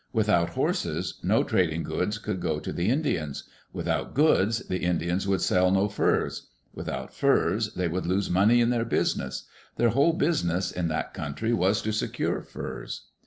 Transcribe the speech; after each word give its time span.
Without 0.13 0.49
horses, 0.49 1.19
no 1.21 1.43
trading 1.43 1.83
goods 1.83 2.17
could 2.17 2.39
go 2.41 2.59
to 2.59 2.73
the 2.73 2.89
Indians. 2.89 3.43
Without 3.71 4.15
goods, 4.15 4.65
the 4.67 4.79
Indians 4.79 5.27
would 5.27 5.41
sell 5.41 5.69
no 5.69 5.87
furs. 5.87 6.49
Without 6.73 7.13
furs, 7.13 7.75
they 7.75 7.87
would 7.87 8.07
lose 8.07 8.27
money 8.27 8.61
in 8.61 8.71
their 8.71 8.83
business. 8.83 9.43
Their 9.75 9.89
whole 9.89 10.13
business 10.13 10.71
in 10.71 10.87
that 10.87 11.13
country 11.13 11.53
was 11.53 11.83
to 11.83 11.91
secure 11.91 12.41
furs. 12.41 13.09